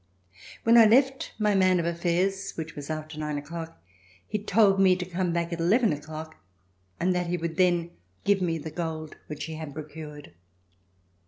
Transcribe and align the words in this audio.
When 0.63 0.79
I 0.79 0.87
left 0.87 1.33
my 1.37 1.53
man 1.53 1.79
of 1.79 1.85
affairs, 1.85 2.53
which 2.53 2.75
was 2.75 2.89
after 2.89 3.19
nine 3.19 3.37
o'clock, 3.37 3.77
he 4.27 4.39
told 4.39 4.79
me 4.79 4.95
to 4.95 5.05
come 5.05 5.31
back 5.31 5.53
at 5.53 5.59
eleven 5.59 5.93
o'clock 5.93 6.37
and 6.99 7.13
that 7.13 7.27
he 7.27 7.37
would 7.37 7.55
then 7.57 7.91
give 8.23 8.41
me 8.41 8.57
the 8.57 8.71
gold 8.71 9.17
which 9.27 9.43
he 9.43 9.53
had 9.57 9.75
procured. 9.75 10.33